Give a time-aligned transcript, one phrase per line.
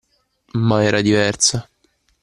[0.57, 1.69] Ma era diversa